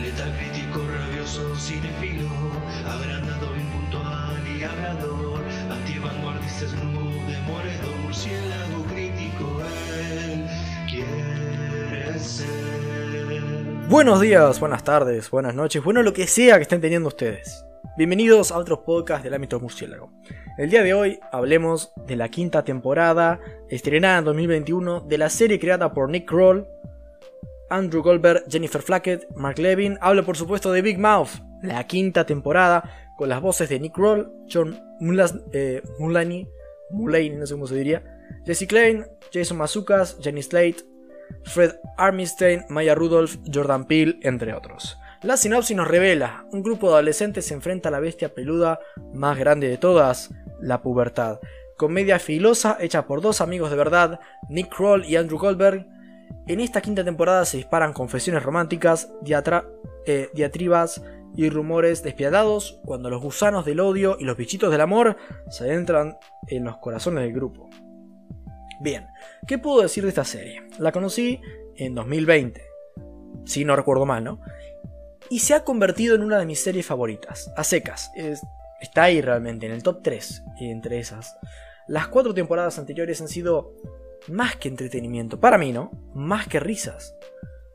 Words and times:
Letal 0.00 0.32
crítico, 0.36 0.80
rabioso, 0.86 1.54
cinefilo, 1.56 2.28
y 7.76 8.02
murciélago 8.02 8.84
crítico, 8.90 9.62
él 10.00 10.46
quiere 10.90 12.18
ser. 12.18 12.46
Buenos 13.88 14.20
días, 14.20 14.58
buenas 14.58 14.82
tardes, 14.82 15.30
buenas 15.30 15.54
noches, 15.54 15.84
bueno 15.84 16.02
lo 16.02 16.12
que 16.12 16.26
sea 16.26 16.56
que 16.56 16.62
estén 16.62 16.80
teniendo 16.80 17.08
ustedes. 17.08 17.64
Bienvenidos 17.96 18.50
a 18.50 18.58
otros 18.58 18.80
podcasts 18.80 19.22
del 19.22 19.34
ámbito 19.34 19.60
murciélago. 19.60 20.10
El 20.58 20.70
día 20.70 20.82
de 20.82 20.94
hoy 20.94 21.20
hablemos 21.30 21.92
de 22.06 22.16
la 22.16 22.28
quinta 22.28 22.64
temporada, 22.64 23.38
estrenada 23.68 24.18
en 24.18 24.24
2021, 24.24 25.00
de 25.00 25.18
la 25.18 25.30
serie 25.30 25.60
creada 25.60 25.92
por 25.92 26.10
Nick 26.10 26.28
Kroll, 26.28 26.66
Andrew 27.74 28.02
Goldberg, 28.02 28.44
Jennifer 28.48 28.80
Flackett, 28.80 29.28
Mark 29.36 29.58
Levin. 29.58 29.98
Hablo 30.00 30.24
por 30.24 30.36
supuesto 30.36 30.70
de 30.70 30.80
Big 30.80 30.98
Mouth, 30.98 31.30
la 31.62 31.84
quinta 31.84 32.24
temporada, 32.24 32.88
con 33.16 33.28
las 33.28 33.40
voces 33.40 33.68
de 33.68 33.80
Nick 33.80 33.94
Kroll, 33.94 34.32
John 34.50 34.80
Mulas, 35.00 35.34
eh, 35.52 35.82
Mulaney, 35.98 36.48
Mulaney, 36.90 37.30
no 37.30 37.46
sé 37.46 37.54
cómo 37.54 37.66
se 37.66 37.74
diría, 37.74 38.02
Jesse 38.46 38.68
Klein, 38.68 39.06
Jason 39.32 39.58
Mazukas, 39.58 40.18
Jenny 40.20 40.42
Slate, 40.42 40.84
Fred 41.44 41.72
Armstein, 41.96 42.64
Maya 42.68 42.94
Rudolph, 42.94 43.36
Jordan 43.52 43.86
Peele, 43.86 44.18
entre 44.22 44.54
otros. 44.54 44.96
La 45.22 45.36
sinopsis 45.36 45.76
nos 45.76 45.88
revela, 45.88 46.46
un 46.52 46.62
grupo 46.62 46.88
de 46.88 46.94
adolescentes 46.94 47.46
se 47.46 47.54
enfrenta 47.54 47.88
a 47.88 47.92
la 47.92 48.00
bestia 48.00 48.34
peluda 48.34 48.78
más 49.12 49.36
grande 49.38 49.68
de 49.68 49.78
todas, 49.78 50.30
la 50.60 50.80
pubertad. 50.80 51.40
Comedia 51.76 52.20
filosa 52.20 52.76
hecha 52.78 53.06
por 53.06 53.20
dos 53.20 53.40
amigos 53.40 53.70
de 53.70 53.76
verdad, 53.76 54.20
Nick 54.48 54.68
Kroll 54.68 55.04
y 55.04 55.16
Andrew 55.16 55.38
Goldberg. 55.38 55.86
En 56.46 56.60
esta 56.60 56.80
quinta 56.80 57.04
temporada 57.04 57.44
se 57.44 57.56
disparan 57.56 57.92
confesiones 57.92 58.42
románticas, 58.42 59.10
eh, 60.06 60.30
diatribas 60.34 61.02
y 61.36 61.48
rumores 61.48 62.02
despiadados 62.02 62.80
cuando 62.84 63.10
los 63.10 63.22
gusanos 63.22 63.64
del 63.64 63.80
odio 63.80 64.16
y 64.20 64.24
los 64.24 64.36
bichitos 64.36 64.70
del 64.70 64.82
amor 64.82 65.16
se 65.48 65.64
adentran 65.64 66.18
en 66.48 66.64
los 66.64 66.76
corazones 66.78 67.24
del 67.24 67.32
grupo. 67.32 67.70
Bien, 68.80 69.06
¿qué 69.46 69.58
puedo 69.58 69.82
decir 69.82 70.02
de 70.02 70.10
esta 70.10 70.24
serie? 70.24 70.62
La 70.78 70.92
conocí 70.92 71.40
en 71.76 71.94
2020, 71.94 72.62
si 73.44 73.64
no 73.64 73.74
recuerdo 73.74 74.04
mal, 74.04 74.22
¿no? 74.22 74.40
y 75.30 75.40
se 75.40 75.54
ha 75.54 75.64
convertido 75.64 76.14
en 76.14 76.22
una 76.22 76.38
de 76.38 76.46
mis 76.46 76.62
series 76.62 76.86
favoritas, 76.86 77.52
a 77.56 77.64
secas. 77.64 78.10
está 78.80 79.04
ahí 79.04 79.20
realmente, 79.20 79.66
en 79.66 79.72
el 79.72 79.82
top 79.82 80.02
3 80.02 80.44
entre 80.60 80.98
esas. 80.98 81.36
Las 81.86 82.08
cuatro 82.08 82.34
temporadas 82.34 82.78
anteriores 82.78 83.20
han 83.20 83.28
sido 83.28 83.72
más 84.28 84.56
que 84.56 84.68
entretenimiento, 84.68 85.40
para 85.40 85.58
mí, 85.58 85.72
¿no? 85.72 85.90
Más 86.14 86.46
que 86.48 86.60
risas. 86.60 87.14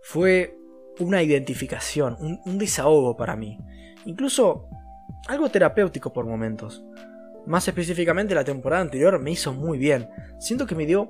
Fue 0.02 0.55
una 1.00 1.22
identificación, 1.22 2.17
un, 2.45 2.58
desahogo 2.58 3.16
para 3.16 3.36
mí. 3.36 3.58
Incluso 4.05 4.67
algo 5.27 5.50
terapéutico 5.50 6.11
por 6.11 6.25
momentos. 6.25 6.83
Más 7.45 7.67
específicamente 7.67 8.36
la 8.36 8.44
temporada 8.44 8.81
anterior 8.81 9.20
me 9.20 9.31
hizo 9.31 9.53
muy 9.53 9.77
bien. 9.77 10.09
Siento 10.39 10.66
que 10.66 10.75
me 10.75 10.86
dio 10.86 11.08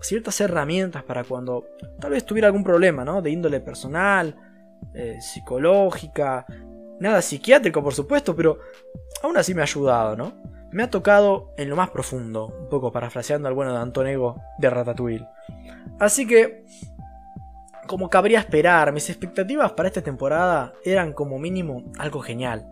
ciertas 0.00 0.40
herramientas 0.40 1.02
para 1.02 1.24
cuando 1.24 1.66
tal 2.00 2.12
vez 2.12 2.24
tuviera 2.24 2.48
algún 2.48 2.64
problema, 2.64 3.04
¿no? 3.04 3.22
De 3.22 3.30
índole 3.30 3.60
personal 3.60 4.36
eh, 4.94 5.18
psicológica, 5.20 6.46
nada 7.00 7.20
psiquiátrico 7.22 7.82
por 7.82 7.94
supuesto, 7.94 8.34
pero 8.34 8.58
aún 9.22 9.36
así 9.36 9.54
me 9.54 9.62
ha 9.62 9.64
ayudado, 9.64 10.16
¿no? 10.16 10.55
Me 10.70 10.82
ha 10.82 10.90
tocado 10.90 11.52
en 11.56 11.68
lo 11.70 11.76
más 11.76 11.90
profundo, 11.90 12.46
un 12.46 12.68
poco 12.68 12.92
parafraseando 12.92 13.48
al 13.48 13.54
bueno 13.54 13.72
de 13.72 13.80
Antonego 13.80 14.36
de 14.58 14.70
Ratatouille. 14.70 15.26
Así 15.98 16.26
que, 16.26 16.64
como 17.86 18.10
cabría 18.10 18.40
esperar, 18.40 18.92
mis 18.92 19.08
expectativas 19.08 19.72
para 19.72 19.88
esta 19.88 20.02
temporada 20.02 20.72
eran 20.84 21.12
como 21.12 21.38
mínimo 21.38 21.84
algo 21.98 22.20
genial, 22.20 22.68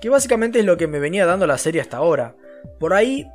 que 0.00 0.08
básicamente 0.08 0.60
es 0.60 0.64
lo 0.64 0.76
que 0.76 0.86
me 0.86 0.98
venía 0.98 1.26
dando 1.26 1.46
la 1.46 1.58
serie 1.58 1.80
hasta 1.80 1.96
ahora. 1.96 2.36
Por 2.78 2.92
ahí, 2.92 3.30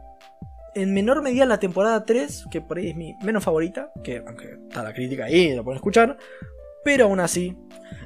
en 0.75 0.93
menor 0.93 1.21
medida 1.21 1.45
la 1.45 1.59
temporada 1.59 2.05
3, 2.05 2.45
que 2.51 2.61
por 2.61 2.77
ahí 2.77 2.89
es 2.89 2.95
mi 2.95 3.15
menos 3.23 3.43
favorita, 3.43 3.91
que 4.03 4.23
aunque 4.25 4.57
está 4.67 4.83
la 4.83 4.93
crítica 4.93 5.25
ahí, 5.25 5.55
lo 5.55 5.63
pueden 5.63 5.77
escuchar, 5.77 6.17
pero 6.83 7.05
aún 7.05 7.19
así 7.19 7.57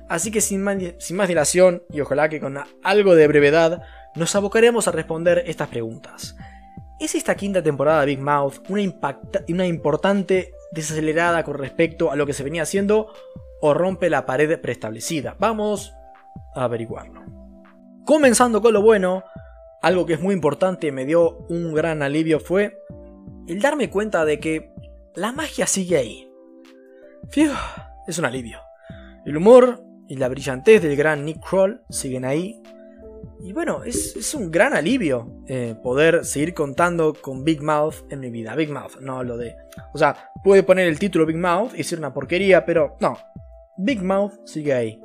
Así 0.09 0.31
que 0.31 0.41
sin 0.41 0.61
más, 0.61 1.27
dilación, 1.27 1.83
y 1.91 1.99
ojalá 1.99 2.29
que 2.29 2.39
con 2.39 2.57
algo 2.83 3.15
de 3.15 3.27
brevedad, 3.27 3.81
nos 4.15 4.35
abocaremos 4.35 4.87
a 4.87 4.91
responder 4.91 5.43
estas 5.45 5.69
preguntas. 5.69 6.35
¿Es 6.99 7.13
esta 7.15 7.35
quinta 7.35 7.61
temporada 7.61 8.01
de 8.01 8.07
Big 8.07 8.19
Mouth 8.19 8.55
una, 8.69 8.81
una 9.49 9.67
importante 9.67 10.51
desacelerada 10.71 11.43
con 11.43 11.57
respecto 11.57 12.11
a 12.11 12.15
lo 12.15 12.25
que 12.25 12.33
se 12.33 12.43
venía 12.43 12.63
haciendo 12.63 13.13
o 13.61 13.73
rompe 13.73 14.09
la 14.09 14.25
pared 14.25 14.59
preestablecida? 14.59 15.35
Vamos 15.39 15.93
a 16.55 16.63
averiguarlo. 16.63 17.23
Comenzando 18.05 18.61
con 18.61 18.73
lo 18.73 18.81
bueno, 18.81 19.23
algo 19.81 20.05
que 20.05 20.13
es 20.13 20.21
muy 20.21 20.33
importante 20.33 20.87
y 20.87 20.91
me 20.91 21.05
dio 21.05 21.45
un 21.49 21.73
gran 21.73 22.01
alivio 22.01 22.39
fue 22.39 22.83
el 23.47 23.61
darme 23.61 23.89
cuenta 23.89 24.25
de 24.25 24.39
que 24.39 24.73
la 25.13 25.31
magia 25.31 25.67
sigue 25.67 25.97
ahí. 25.97 26.31
Fiu, 27.29 27.51
es 28.07 28.17
un 28.17 28.25
alivio. 28.25 28.59
El 29.25 29.37
humor 29.37 29.83
y 30.07 30.15
la 30.15 30.29
brillantez 30.29 30.81
del 30.81 30.95
gran 30.95 31.25
Nick 31.25 31.39
Kroll 31.47 31.81
siguen 31.89 32.25
ahí. 32.25 32.61
Y 33.39 33.53
bueno, 33.53 33.83
es, 33.83 34.33
un 34.33 34.49
gran 34.51 34.73
alivio 34.73 35.43
eh, 35.47 35.75
poder 35.83 36.25
seguir 36.25 36.53
contando 36.53 37.13
con 37.13 37.43
Big 37.43 37.61
Mouth 37.61 38.11
en 38.11 38.19
mi 38.19 38.29
vida. 38.29 38.55
Big 38.55 38.69
Mouth, 38.69 38.99
no 38.99 39.23
lo 39.23 39.37
de. 39.37 39.55
O 39.93 39.97
sea, 39.97 40.31
puede 40.43 40.63
poner 40.63 40.87
el 40.87 40.97
título 40.97 41.25
Big 41.25 41.37
Mouth 41.37 41.73
y 41.75 41.83
ser 41.83 41.99
una 41.99 42.13
porquería, 42.13 42.65
pero 42.65 42.97
no. 42.99 43.17
Big 43.77 44.01
Mouth 44.01 44.33
sigue 44.45 44.73
ahí. 44.73 45.01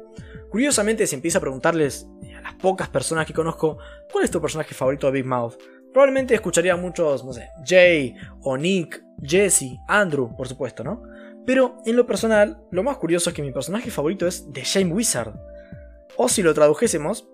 Curiosamente, 0.51 1.07
si 1.07 1.15
empiezo 1.15 1.39
a 1.39 1.41
preguntarles 1.43 2.07
a 2.37 2.41
las 2.41 2.55
pocas 2.55 2.89
personas 2.89 3.27
que 3.27 3.35
conozco, 3.35 3.79
¿cuál 4.11 4.25
es 4.25 4.31
tu 4.31 4.41
personaje 4.41 4.75
favorito 4.75 5.07
de 5.07 5.13
Big 5.13 5.27
Mouth? 5.27 5.55
Probablemente 5.93 6.35
escucharía 6.35 6.73
a 6.73 6.77
muchos, 6.77 7.25
no 7.25 7.35
sé, 7.35 7.51
Jay 7.65 8.15
o 8.41 8.57
Nick, 8.57 9.03
Jesse, 9.23 9.79
Andrew, 9.89 10.35
por 10.35 10.49
supuesto, 10.49 10.83
¿no? 10.83 11.03
Pero 11.45 11.79
en 11.85 11.97
lo 11.97 12.07
personal, 12.07 12.63
lo 12.71 12.83
más 12.83 12.97
curioso 12.97 13.31
es 13.31 13.37
que 13.37 13.43
mi 13.43 13.53
personaje 13.53 13.91
favorito 13.91 14.27
es 14.27 14.51
The 14.53 14.63
Shame 14.63 14.93
Wizard. 14.93 15.35
O 16.17 16.29
si 16.29 16.43
lo 16.43 16.55
tradujésemos, 16.55 17.29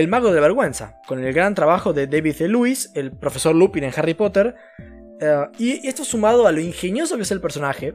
el 0.00 0.08
mago 0.08 0.32
de 0.32 0.40
vergüenza, 0.40 1.00
con 1.06 1.24
el 1.24 1.32
gran 1.32 1.54
trabajo 1.54 1.92
de 1.92 2.06
David 2.06 2.42
E. 2.42 2.48
Lewis, 2.48 2.90
el 2.94 3.12
profesor 3.12 3.54
Lupin 3.54 3.84
en 3.84 3.92
Harry 3.96 4.14
Potter. 4.14 4.54
Eh, 5.20 5.44
y 5.58 5.88
esto 5.88 6.04
sumado 6.04 6.46
a 6.46 6.52
lo 6.52 6.60
ingenioso 6.60 7.16
que 7.16 7.22
es 7.22 7.30
el 7.30 7.40
personaje, 7.40 7.94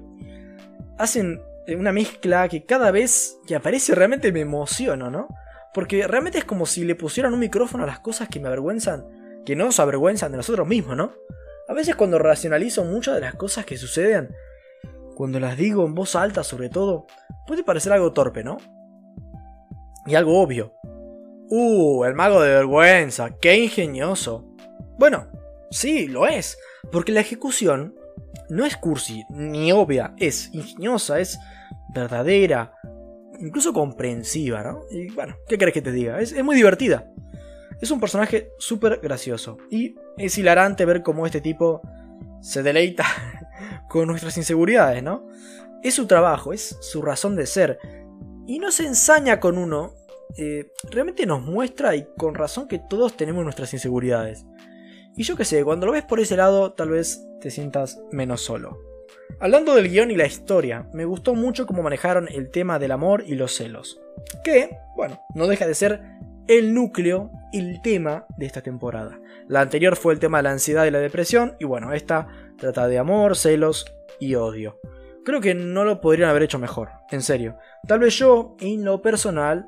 hacen 0.98 1.42
una 1.68 1.92
mezcla 1.92 2.48
que 2.50 2.66
cada 2.66 2.90
vez 2.90 3.38
que 3.46 3.56
aparece 3.56 3.94
realmente 3.94 4.32
me 4.32 4.42
emociono, 4.42 5.12
¿no? 5.12 5.28
Porque 5.74 6.08
realmente 6.08 6.40
es 6.40 6.46
como 6.46 6.66
si 6.66 6.84
le 6.84 6.96
pusieran 6.96 7.34
un 7.34 7.40
micrófono 7.40 7.84
a 7.84 7.88
las 7.88 8.00
cosas 8.00 8.28
que 8.30 8.40
me 8.40 8.48
avergüenzan, 8.48 9.06
que 9.46 9.56
no 9.56 9.66
nos 9.66 9.80
avergüenzan 9.80 10.32
de 10.32 10.38
nosotros 10.38 10.68
mismos, 10.68 10.98
¿no? 10.98 11.14
A 11.68 11.74
veces 11.74 11.96
cuando 11.96 12.18
racionalizo 12.18 12.84
muchas 12.84 13.16
de 13.16 13.22
las 13.22 13.36
cosas 13.36 13.64
que 13.64 13.78
suceden, 13.78 14.36
cuando 15.16 15.40
las 15.40 15.56
digo 15.56 15.86
en 15.86 15.94
voz 15.94 16.16
alta 16.16 16.44
sobre 16.44 16.70
todo, 16.70 17.06
puede 17.46 17.64
parecer 17.64 17.94
algo 17.94 18.12
torpe, 18.12 18.44
¿no? 18.44 18.58
Y 20.08 20.16
algo 20.16 20.42
obvio. 20.42 20.81
Uh, 21.54 22.06
el 22.06 22.16
mago 22.16 22.42
de 22.42 22.50
vergüenza, 22.50 23.38
qué 23.42 23.58
ingenioso. 23.58 24.48
Bueno, 24.98 25.28
sí, 25.70 26.08
lo 26.08 26.26
es, 26.26 26.58
porque 26.94 27.12
la 27.12 27.20
ejecución 27.20 27.94
no 28.50 28.66
es 28.66 28.78
cursi 28.78 29.26
ni 29.30 29.74
obvia, 29.74 30.14
es 30.18 30.50
ingeniosa, 30.54 31.20
es 31.20 31.38
verdadera, 31.94 32.74
incluso 33.38 33.74
comprensiva, 33.74 34.64
¿no? 34.64 34.84
Y 34.92 35.12
bueno, 35.12 35.36
¿qué 35.46 35.58
crees 35.58 35.74
que 35.74 35.82
te 35.82 35.92
diga? 35.92 36.22
Es, 36.22 36.32
es 36.32 36.42
muy 36.42 36.56
divertida. 36.56 37.12
Es 37.82 37.92
un 37.92 38.00
personaje 38.00 38.54
súper 38.58 39.02
gracioso 39.04 39.58
y 39.70 39.96
es 40.18 40.38
hilarante 40.38 40.86
ver 40.86 41.04
cómo 41.04 41.26
este 41.26 41.42
tipo 41.42 41.82
se 42.40 42.64
deleita 42.64 43.04
con 43.90 44.08
nuestras 44.08 44.38
inseguridades, 44.38 45.04
¿no? 45.04 45.28
Es 45.84 45.96
su 45.96 46.08
trabajo, 46.08 46.54
es 46.54 46.78
su 46.80 47.02
razón 47.02 47.36
de 47.36 47.46
ser. 47.46 47.78
Y 48.48 48.60
no 48.60 48.72
se 48.72 48.86
ensaña 48.86 49.42
con 49.42 49.58
uno, 49.58 49.96
eh, 50.38 50.72
realmente 50.90 51.26
nos 51.26 51.42
muestra 51.42 51.96
y 51.96 52.08
con 52.18 52.36
razón 52.36 52.68
que 52.68 52.80
todos 52.80 53.18
tenemos 53.18 53.44
nuestras 53.44 53.74
inseguridades. 53.74 54.46
Y 55.16 55.24
yo 55.24 55.36
qué 55.36 55.46
sé, 55.46 55.64
cuando 55.64 55.86
lo 55.86 55.92
ves 55.92 56.04
por 56.04 56.20
ese 56.20 56.38
lado, 56.38 56.74
tal 56.74 56.90
vez 56.90 57.26
te 57.42 57.52
sientas 57.52 58.02
menos 58.12 58.42
solo. 58.42 58.80
Hablando 59.40 59.76
del 59.76 59.90
guion 59.90 60.12
y 60.12 60.16
la 60.16 60.26
historia, 60.26 60.88
me 60.94 61.06
gustó 61.06 61.36
mucho 61.36 61.66
cómo 61.66 61.84
manejaron 61.84 62.28
el 62.30 62.50
tema 62.50 62.80
del 62.80 62.92
amor 62.92 63.24
y 63.26 63.36
los 63.36 63.56
celos. 63.56 64.00
Que, 64.44 64.78
bueno, 64.96 65.20
no 65.36 65.48
deja 65.48 65.68
de 65.68 65.76
ser 65.76 66.02
el 66.48 66.74
núcleo, 66.74 67.32
el 67.52 67.82
tema 67.82 68.26
de 68.38 68.46
esta 68.46 68.62
temporada. 68.62 69.20
La 69.48 69.62
anterior 69.62 69.96
fue 69.96 70.14
el 70.14 70.20
tema 70.20 70.38
de 70.38 70.44
la 70.44 70.52
ansiedad 70.52 70.86
y 70.86 70.92
la 70.92 71.00
depresión, 71.00 71.56
y 71.60 71.66
bueno, 71.66 71.94
esta 71.94 72.28
trata 72.58 72.88
de 72.88 73.00
amor, 73.00 73.36
celos 73.36 73.86
y 74.20 74.36
odio. 74.36 74.80
Creo 75.24 75.42
que 75.42 75.54
no 75.54 75.84
lo 75.84 76.02
podrían 76.02 76.30
haber 76.30 76.44
hecho 76.44 76.60
mejor, 76.60 76.90
en 77.10 77.22
serio. 77.22 77.58
Tal 77.88 78.00
vez 78.00 78.18
yo, 78.18 78.56
en 78.60 78.84
lo 78.84 79.02
personal, 79.02 79.68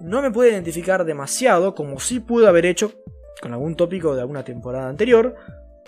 no 0.00 0.22
me 0.22 0.30
puedo 0.30 0.50
identificar 0.50 1.04
demasiado 1.04 1.74
como 1.74 1.98
si 2.00 2.20
pude 2.20 2.48
haber 2.48 2.66
hecho 2.66 2.92
con 3.40 3.52
algún 3.52 3.76
tópico 3.76 4.14
de 4.14 4.20
alguna 4.22 4.44
temporada 4.44 4.88
anterior, 4.88 5.34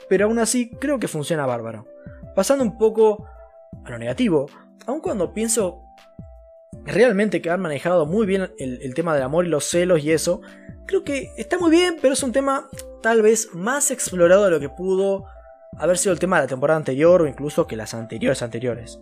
pero 0.09 0.27
aún 0.27 0.39
así 0.39 0.71
creo 0.71 0.99
que 0.99 1.09
funciona 1.09 1.47
bárbaro. 1.47 1.87
Pasando 2.35 2.65
un 2.65 2.79
poco 2.79 3.27
a 3.85 3.91
lo 3.91 3.99
negativo, 3.99 4.47
aun 4.87 5.01
cuando 5.01 5.33
pienso 5.33 5.83
realmente 6.85 7.43
que 7.43 7.51
han 7.51 7.61
manejado 7.61 8.07
muy 8.07 8.27
bien 8.27 8.53
el, 8.59 8.95
tema 8.95 9.15
del 9.15 9.23
amor 9.23 9.47
y 9.47 9.49
los 9.49 9.65
celos 9.65 10.03
y 10.03 10.13
eso. 10.13 10.41
Creo 10.87 11.05
que 11.05 11.31
está 11.37 11.59
muy 11.59 11.71
bien, 11.71 11.97
pero 12.01 12.15
es 12.15 12.23
un 12.23 12.33
tema 12.33 12.69
tal 13.03 13.23
vez 13.23 13.51
más 13.55 13.91
explorado 13.91 14.45
de 14.45 14.51
lo 14.51 14.61
que 14.61 14.69
pudo 14.69 15.25
haber 15.77 15.99
sido 15.99 16.13
el 16.13 16.19
tema 16.19 16.37
de 16.37 16.45
la 16.45 16.49
temporada 16.49 16.79
anterior 16.79 17.23
o 17.23 17.29
incluso 17.29 17.67
que 17.67 17.77
las 17.77 17.95
anteriores 17.95 18.43
anteriores. 18.43 19.01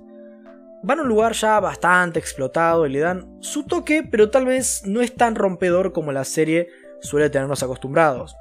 Van 0.83 1.01
a 1.01 1.03
un 1.03 1.09
lugar 1.09 1.33
ya 1.33 1.59
bastante 1.59 2.19
explotado 2.19 2.87
y 2.87 2.91
le 2.91 3.01
dan 3.01 3.37
su 3.41 3.65
toque, 3.65 4.03
pero 4.09 4.31
tal 4.31 4.47
vez 4.47 4.83
no 4.87 5.01
es 5.01 5.15
tan 5.15 5.35
rompedor 5.35 5.93
como 5.93 6.13
la 6.13 6.25
serie 6.25 6.69
suele 7.01 7.31
tenernos 7.31 7.63
acostumbrados. 7.63 8.37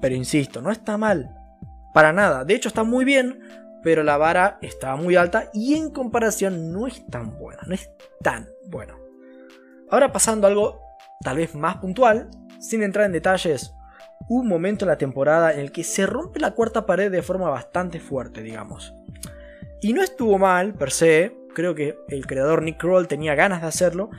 Pero 0.00 0.14
insisto, 0.14 0.62
no 0.62 0.70
está 0.70 0.96
mal. 0.96 1.30
Para 1.92 2.12
nada. 2.12 2.44
De 2.44 2.54
hecho 2.54 2.68
está 2.68 2.84
muy 2.84 3.04
bien, 3.04 3.40
pero 3.82 4.04
la 4.04 4.16
vara 4.16 4.58
está 4.62 4.94
muy 4.96 5.16
alta 5.16 5.50
y 5.52 5.74
en 5.74 5.90
comparación 5.90 6.72
no 6.72 6.86
es 6.86 7.04
tan 7.06 7.36
buena. 7.38 7.62
No 7.66 7.74
es 7.74 7.90
tan 8.22 8.48
bueno. 8.68 8.96
Ahora 9.90 10.12
pasando 10.12 10.46
a 10.46 10.50
algo 10.50 10.80
tal 11.22 11.36
vez 11.36 11.54
más 11.54 11.76
puntual, 11.76 12.30
sin 12.60 12.82
entrar 12.82 13.06
en 13.06 13.12
detalles, 13.12 13.74
un 14.28 14.46
momento 14.46 14.84
en 14.84 14.88
la 14.88 14.98
temporada 14.98 15.52
en 15.52 15.60
el 15.60 15.72
que 15.72 15.84
se 15.84 16.06
rompe 16.06 16.40
la 16.40 16.52
cuarta 16.52 16.86
pared 16.86 17.10
de 17.10 17.22
forma 17.22 17.50
bastante 17.50 18.00
fuerte, 18.00 18.42
digamos. 18.42 18.94
Y 19.80 19.92
no 19.92 20.02
estuvo 20.02 20.38
mal, 20.38 20.74
per 20.74 20.92
se, 20.92 21.36
creo 21.54 21.74
que 21.74 21.98
el 22.08 22.26
creador 22.26 22.62
Nick 22.62 22.78
Kroll 22.78 23.08
tenía 23.08 23.34
ganas 23.34 23.62
de 23.62 23.68
hacerlo, 23.68 24.10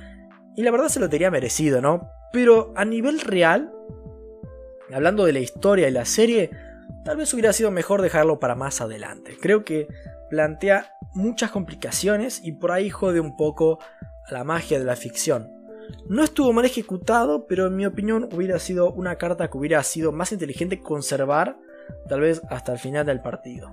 y 0.55 0.63
la 0.63 0.71
verdad 0.71 0.89
se 0.89 0.99
lo 0.99 1.09
tenía 1.09 1.31
merecido, 1.31 1.81
¿no? 1.81 2.09
Pero 2.31 2.73
a 2.75 2.85
nivel 2.85 3.19
real, 3.21 3.71
hablando 4.93 5.25
de 5.25 5.33
la 5.33 5.39
historia 5.39 5.87
y 5.87 5.91
la 5.91 6.05
serie, 6.05 6.51
tal 7.03 7.17
vez 7.17 7.33
hubiera 7.33 7.53
sido 7.53 7.71
mejor 7.71 8.01
dejarlo 8.01 8.39
para 8.39 8.55
más 8.55 8.81
adelante. 8.81 9.37
Creo 9.39 9.63
que 9.63 9.87
plantea 10.29 10.93
muchas 11.13 11.51
complicaciones 11.51 12.41
y 12.43 12.53
por 12.53 12.71
ahí 12.71 12.89
jode 12.89 13.19
un 13.19 13.35
poco 13.35 13.79
la 14.31 14.43
magia 14.43 14.79
de 14.79 14.85
la 14.85 14.95
ficción. 14.95 15.51
No 16.07 16.23
estuvo 16.23 16.53
mal 16.53 16.65
ejecutado, 16.65 17.45
pero 17.45 17.67
en 17.67 17.75
mi 17.75 17.85
opinión 17.85 18.29
hubiera 18.33 18.57
sido 18.59 18.91
una 18.91 19.17
carta 19.17 19.49
que 19.49 19.57
hubiera 19.57 19.83
sido 19.83 20.11
más 20.11 20.31
inteligente 20.31 20.79
conservar, 20.79 21.57
tal 22.07 22.21
vez 22.21 22.41
hasta 22.49 22.73
el 22.73 22.79
final 22.79 23.05
del 23.05 23.21
partido. 23.21 23.71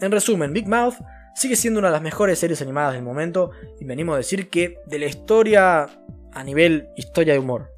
En 0.00 0.12
resumen, 0.12 0.52
Big 0.52 0.68
Mouth 0.68 0.96
sigue 1.40 1.56
siendo 1.56 1.78
una 1.78 1.88
de 1.88 1.92
las 1.92 2.02
mejores 2.02 2.38
series 2.38 2.60
animadas 2.60 2.92
del 2.92 3.02
momento 3.02 3.52
y 3.80 3.86
me 3.86 3.94
animo 3.94 4.12
a 4.12 4.18
decir 4.18 4.50
que 4.50 4.76
de 4.84 4.98
la 4.98 5.06
historia 5.06 5.88
a 6.34 6.44
nivel 6.44 6.90
historia 6.96 7.32
de 7.32 7.38
humor. 7.38 7.72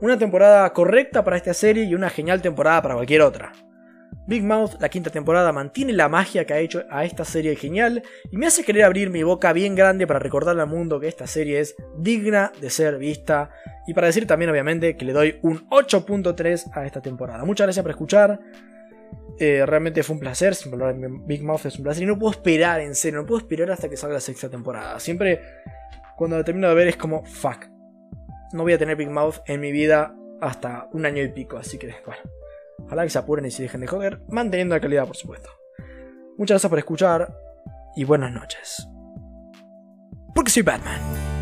Una 0.00 0.18
temporada 0.18 0.72
correcta 0.72 1.22
para 1.22 1.36
esta 1.36 1.54
serie 1.54 1.84
y 1.84 1.94
una 1.94 2.10
genial 2.10 2.42
temporada 2.42 2.82
para 2.82 2.96
cualquier 2.96 3.22
otra. 3.22 3.52
Big 4.26 4.42
Mouth, 4.42 4.80
la 4.80 4.88
quinta 4.88 5.10
temporada, 5.10 5.52
mantiene 5.52 5.92
la 5.92 6.08
magia 6.08 6.46
que 6.46 6.54
ha 6.54 6.58
hecho 6.58 6.82
a 6.90 7.04
esta 7.04 7.24
serie 7.24 7.54
genial 7.54 8.02
y 8.32 8.38
me 8.38 8.48
hace 8.48 8.64
querer 8.64 8.82
abrir 8.82 9.08
mi 9.08 9.22
boca 9.22 9.52
bien 9.52 9.76
grande 9.76 10.04
para 10.08 10.18
recordarle 10.18 10.62
al 10.62 10.68
mundo 10.68 10.98
que 10.98 11.06
esta 11.06 11.28
serie 11.28 11.60
es 11.60 11.76
digna 11.96 12.50
de 12.60 12.70
ser 12.70 12.98
vista 12.98 13.50
y 13.86 13.94
para 13.94 14.08
decir 14.08 14.26
también 14.26 14.50
obviamente 14.50 14.96
que 14.96 15.04
le 15.04 15.12
doy 15.12 15.38
un 15.42 15.68
8.3 15.68 16.72
a 16.74 16.84
esta 16.84 17.00
temporada. 17.00 17.44
Muchas 17.44 17.66
gracias 17.66 17.84
por 17.84 17.90
escuchar. 17.92 18.40
Eh, 19.38 19.66
realmente 19.66 20.02
fue 20.02 20.14
un 20.14 20.20
placer, 20.20 20.54
siempre 20.54 20.82
hablar 20.82 21.10
Big 21.26 21.42
Mouth 21.42 21.66
es 21.66 21.76
un 21.76 21.84
placer 21.84 22.02
y 22.04 22.06
no 22.06 22.18
puedo 22.18 22.32
esperar, 22.32 22.80
en 22.80 22.94
serio, 22.94 23.20
no 23.20 23.26
puedo 23.26 23.40
esperar 23.40 23.70
hasta 23.70 23.88
que 23.88 23.96
salga 23.96 24.14
la 24.14 24.20
sexta 24.20 24.48
temporada. 24.48 24.98
Siempre 24.98 25.40
cuando 26.16 26.38
la 26.38 26.44
termino 26.44 26.68
de 26.68 26.74
ver 26.74 26.88
es 26.88 26.96
como, 26.96 27.24
fuck, 27.24 27.66
no 28.52 28.62
voy 28.62 28.72
a 28.72 28.78
tener 28.78 28.96
Big 28.96 29.10
Mouth 29.10 29.36
en 29.46 29.60
mi 29.60 29.72
vida 29.72 30.14
hasta 30.40 30.88
un 30.92 31.04
año 31.04 31.22
y 31.22 31.28
pico, 31.28 31.58
así 31.58 31.78
que 31.78 31.94
bueno. 32.04 32.22
Ojalá 32.84 33.04
que 33.04 33.10
se 33.10 33.18
apuren 33.18 33.44
y 33.44 33.50
se 33.50 33.62
dejen 33.62 33.80
de 33.80 33.86
joder, 33.86 34.20
manteniendo 34.28 34.74
la 34.74 34.80
calidad, 34.80 35.06
por 35.06 35.16
supuesto. 35.16 35.50
Muchas 36.38 36.54
gracias 36.54 36.70
por 36.70 36.78
escuchar 36.78 37.36
y 37.96 38.04
buenas 38.04 38.32
noches. 38.32 38.86
Porque 40.34 40.50
soy 40.50 40.62
Batman. 40.62 41.35